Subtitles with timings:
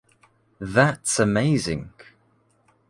[0.73, 1.91] That’s amazing.